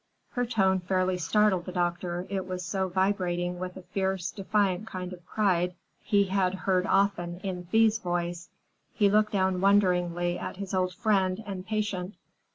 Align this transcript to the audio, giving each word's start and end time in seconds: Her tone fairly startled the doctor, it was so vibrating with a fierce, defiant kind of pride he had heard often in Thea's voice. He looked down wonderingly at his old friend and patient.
Her 0.31 0.47
tone 0.47 0.79
fairly 0.79 1.19
startled 1.19 1.65
the 1.65 1.71
doctor, 1.71 2.25
it 2.27 2.47
was 2.47 2.65
so 2.65 2.89
vibrating 2.89 3.59
with 3.59 3.77
a 3.77 3.83
fierce, 3.83 4.31
defiant 4.31 4.87
kind 4.87 5.13
of 5.13 5.23
pride 5.27 5.75
he 5.99 6.23
had 6.23 6.55
heard 6.55 6.87
often 6.87 7.39
in 7.41 7.65
Thea's 7.65 7.99
voice. 7.99 8.49
He 8.95 9.11
looked 9.11 9.31
down 9.33 9.61
wonderingly 9.61 10.39
at 10.39 10.57
his 10.57 10.73
old 10.73 10.95
friend 10.95 11.43
and 11.45 11.67
patient. 11.67 12.15